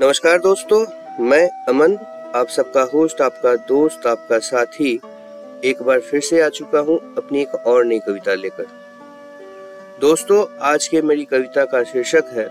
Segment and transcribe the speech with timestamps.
[0.00, 0.84] नमस्कार दोस्तों,
[1.20, 1.96] मैं अमन,
[2.34, 4.92] आप सबका होस्ट आपका दोस्त, आपका साथी,
[5.64, 8.66] एक बार फिर से आ चुका हूँ अपनी एक और नई कविता लेकर।
[10.00, 12.46] दोस्तों, आज के मेरी कविता का शीर्षक है,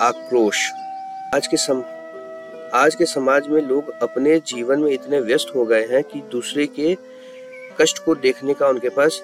[0.00, 0.70] आक्रोश।
[1.34, 1.82] आज के सम,
[2.74, 6.66] आज के समाज में लोग अपने जीवन में इतने व्यस्त हो गए हैं कि दूसरे
[6.78, 6.96] के
[7.80, 9.20] कष्ट को देखने का उनके पास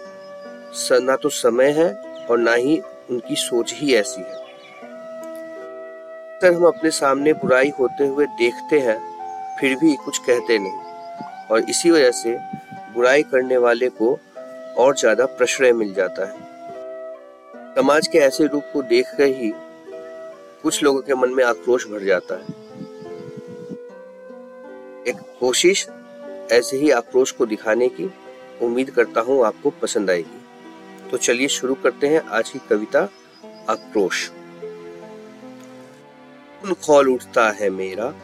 [0.93, 1.93] ना तो समय है
[2.31, 4.46] और ना ही उनकी सोच ही ऐसी है।
[6.37, 8.97] अक्सर हम अपने सामने बुराई होते हुए देखते हैं,
[9.61, 12.37] फिर भी कुछ कहते नहीं। और इसी वजह से
[12.95, 14.11] बुराई करने वाले को
[14.79, 19.53] और ज़्यादा प्रश्रय मिल जाता है। समाज के ऐसे रूप को देख कर ही
[20.63, 22.55] कुछ लोगों के मन में आक्रोश भर जाता है।
[25.09, 25.89] एक कोशिश
[26.53, 28.13] ऐसे ही आक्रोश को दिखाने की
[28.63, 33.09] उम्मीद करता हूँ आपको पसंद आएगी। तो चलिए शुरू करते हैं आज की कविता,
[33.71, 34.31] आक्रोश।
[36.63, 38.15] खून खोल उठता है मेरा।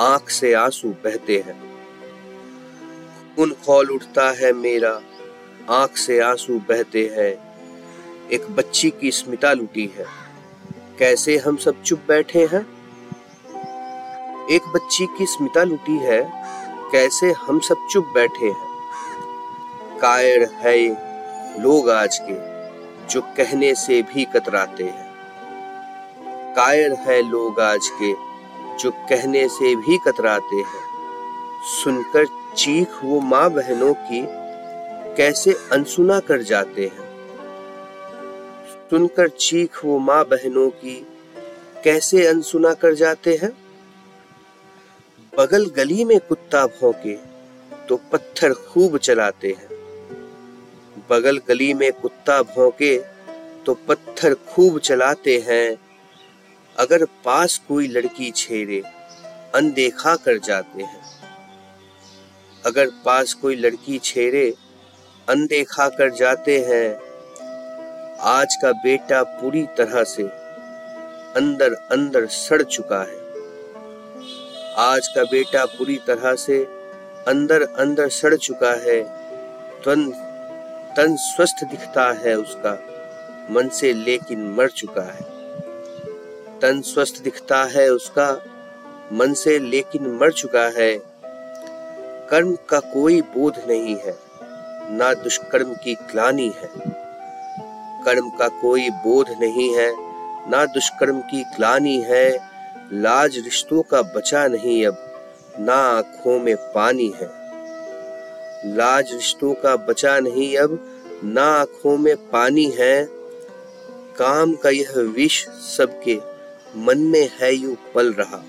[0.00, 1.84] आँख से आँसू बहते हैं।
[3.36, 5.02] खून खोल उठता है मेरा।
[5.70, 7.50] आँख से आँसू बहते हैं।
[8.28, 10.04] एक बच्ची की स्मिता लुटी है।
[10.98, 12.66] कैसे हम सब चुप बैठे हैं?
[14.50, 16.32] एक बच्ची की स्मिता लुटी है।
[16.92, 18.70] कैसे हम सब चुप बैठे हैं?
[20.00, 20.88] कायर है
[21.62, 22.34] लोग आज के,
[23.06, 25.09] जो कहने से भी कतराते हैं।
[26.56, 28.12] कायर है लोग आज के,
[28.78, 30.82] जो कहने से भी कतराते हैं।
[31.64, 32.26] सुनकर
[32.56, 34.26] चीख वो माँ बहनों की,
[35.16, 37.08] कैसे अनसुना कर जाते हैं।
[38.90, 41.06] सुनकर चीख वो माँ बहनों की,
[41.84, 43.50] कैसे अनसुना कर जाते हैं।
[45.38, 47.14] बगल गली में कुत्ता भौंके
[47.88, 49.68] तो पत्थर खूब चलाते हैं।
[51.10, 52.98] बगल गली में कुत्ता भौंके
[53.66, 55.89] तो पत्थर खूब चलाते हैं।
[56.80, 58.82] अगर पास कोई लड़की छेड़े,
[59.54, 61.00] अनदेखा कर जाते हैं।
[62.66, 64.54] अगर पास कोई लड़की छेड़े,
[65.28, 66.94] अनदेखा कर जाते हैं।
[68.20, 70.22] आज का बेटा पूरी तरह से
[71.36, 73.18] अंदर अंदर सड़ चुका है।
[74.76, 76.64] आज का बेटा पूरी तरह से
[77.28, 79.02] अंदर अंदर सड़ चुका है।
[79.84, 80.10] तन
[80.96, 82.72] तन स्वस्थ दिखता है उसका,
[83.50, 85.39] मन से लेकिन मर चुका है।
[86.62, 88.42] तन स्वस्थ दिखता है उसका,
[89.12, 90.92] मन से लेकिन मर चुका है।
[92.30, 94.16] कर्म का कोई बोध नहीं है,
[94.90, 96.70] ना दुष्कर्म की ग्लानी है।
[98.04, 99.90] कर्म का कोई बोध नहीं है,
[100.50, 102.50] ना दुष्कर्म की ग्लानी है।
[102.92, 104.96] लाज रिश्तों का बचा नहीं अब,
[105.58, 107.30] ना आँखों में पानी है।
[108.76, 110.78] लाज रिश्तों का बचा नहीं अब,
[111.24, 113.08] ना आँखों में पानी है।
[114.18, 116.20] काम का यह विष सबके
[116.76, 118.44] मन में है यू पल रहा।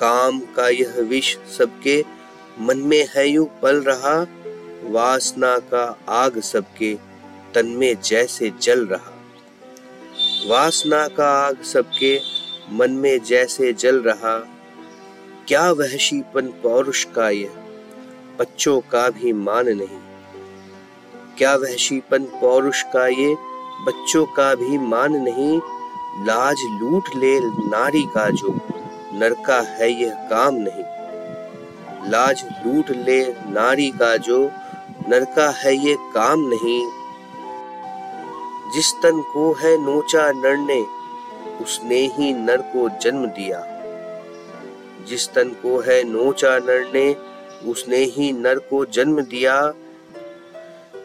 [0.00, 2.04] काम का यह विष सबके
[2.60, 4.26] मन में है यू पल रहा।
[4.82, 6.98] वासना का आग सबके
[7.54, 9.22] तन में जैसे जल रहा।
[10.46, 12.20] वासना का आग सबके
[12.70, 14.38] मन में जैसे जल रहा।
[15.48, 17.50] क्या वहशीपन पौरुष का यह?
[18.38, 20.00] बच्चों का भी मान नहीं।
[21.38, 23.36] क्या वहशीपन पौरुष का ये?
[23.86, 25.60] बच्चों का भी मान नहीं।
[26.22, 28.60] लाज लूट ले नारी का जो
[29.12, 30.84] नरका है, यह काम नहीं।
[32.10, 34.50] लाज लूट ले नारी का जो
[35.08, 36.90] नरका है ये काम नहीं।
[38.72, 40.86] जिस तन को है नोचा नर ने
[41.64, 43.66] उसने ही नर को जन्म दिया।
[45.08, 47.16] जिस तन को है नोचा नर ने
[47.70, 49.74] उसने ही नर को जन्म दिया।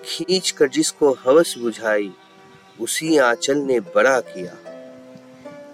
[0.06, 2.12] खींच कर जिसको हवस बुझाई,
[2.82, 4.69] उसी आंचल ने बड़ा किया।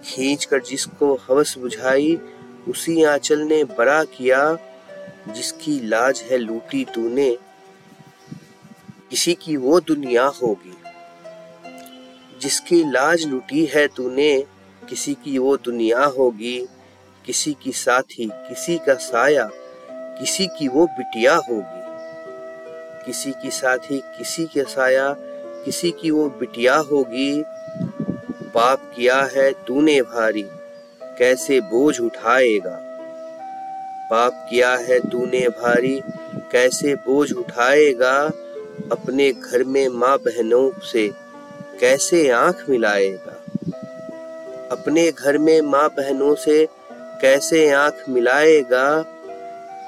[0.06, 2.18] खींच कर जिसको हवस बुझाई,
[2.68, 4.58] उसी आंचल ने बड़ा किया,
[5.28, 7.38] जिसकी लाज है लूटी तूने।
[9.10, 10.74] किसी की वो दुनिया होगी।
[12.40, 14.44] जिसकी लाज लूटी है तूने,
[14.88, 16.68] किसी की वो दुनिया होगी।
[17.26, 19.50] किसी की साथी, किसी का साया,
[19.92, 21.86] किसी की वो बिटिया होगी।
[23.06, 25.16] किसी की साथी, किसी का साया,
[25.64, 27.44] किसी की वो बिटिया होगी।
[28.56, 30.46] पाप किया है तूने भारी,
[31.02, 32.78] कैसे बोझ उठाएगा?
[34.10, 36.02] पाप किया है तूने भारी,
[36.52, 38.26] कैसे बोझ उठाएगा?
[38.92, 41.10] अपने घर में माँ बहनों से
[41.80, 43.32] कैसे आँख मिलाएगा?
[44.72, 46.68] अपने घर में माँ बहनों से
[47.20, 49.02] कैसे आँख मिलाएगा?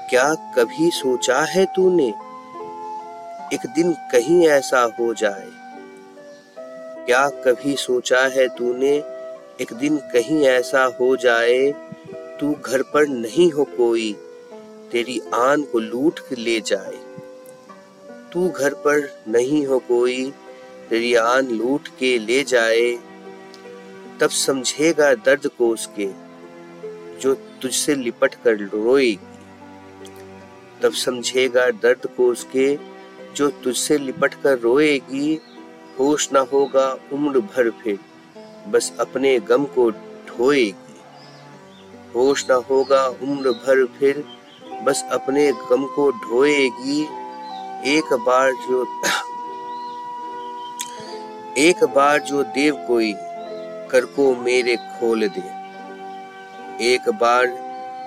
[0.09, 2.13] क्या कभी सोचा है तूने?
[3.53, 5.58] एक दिन कहीं ऐसा हो जाए।
[7.09, 8.97] क्या कभी सोचा है तूने,
[9.61, 11.71] एक दिन कहीं ऐसा हो जाए,
[12.39, 14.13] तू घर पर नहीं हो कोई,
[14.91, 16.97] तेरी आन को लूट के ले जाए।
[18.33, 20.33] तू घर पर नहीं हो कोई,
[20.89, 22.99] तेरी आन लूट के ले जाए।
[24.19, 26.09] तब समझेगा दर्द को उसके,
[27.19, 29.19] जो तुझसे लिपट कर रोएगी।
[30.81, 32.79] तब समझेगा दर्द को उसके,
[33.35, 35.41] जो तुझसे लिपट कर रोएगी
[35.99, 37.99] होश ना होगा उम्र भर फिर,
[38.67, 41.01] बस अपने गम को ढोएगी।
[42.15, 44.23] होश ना होगा उम्र भर फिर,
[44.83, 47.01] बस अपने गम को ढोएगी।
[47.97, 48.83] एक बार जो,
[51.57, 53.13] एक बार जो देव कोई
[53.91, 55.47] कर को मेरे खोल दे।
[56.85, 57.45] एक बार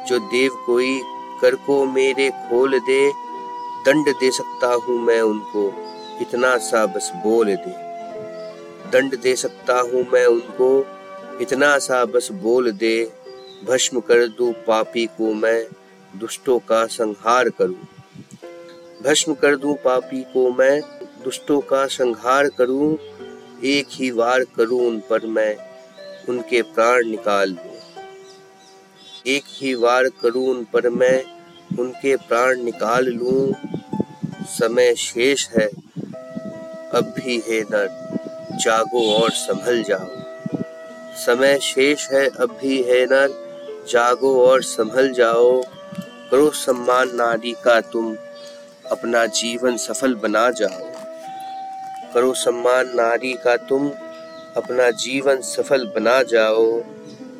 [0.08, 1.00] जो देव कोई
[1.42, 3.12] कर को मेरे खोल दे,
[3.86, 7.92] दंड दे सकता हूँ मैं उनको। इतना सा बस बोल दे।
[8.90, 10.86] दंड दे सकता हूँ मैं उनको,
[11.40, 13.12] इतना सा बस बोल दे।
[13.64, 15.66] भस्म कर दू पापी को मैं,
[16.16, 17.88] दुष्टों का संहार करूँ।
[19.02, 20.80] भस्म कर दूँ पापी को मैं,
[21.24, 22.98] दुष्टों का संहार करूँ।
[23.64, 25.56] एक ही वार करूँ उन पर मैं,
[26.28, 27.72] उनके प्राण निकाल लूँ
[29.26, 31.24] एक ही वार करूँ उन पर मैं,
[31.78, 33.54] उनके प्राण निकाल लूँ।
[34.44, 35.81] समय शेष है।
[36.94, 38.18] अब भी है नर
[38.52, 40.08] जागो और संभल जाओ।
[41.16, 43.52] समय शेष है, अब भी है नर
[43.88, 45.62] जागो और संभल जाओ।
[46.30, 48.16] करो सम्मान नारी का तुम,
[48.90, 50.92] अपना जीवन सफल बना जाओ।
[52.14, 53.90] करो सम्मान नारी का तुम,
[54.56, 56.80] अपना जीवन सफल बना जाओ।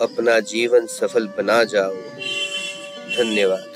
[0.03, 1.95] अपना जीवन सफल बना जाओ।
[3.17, 3.72] धन्यवाद।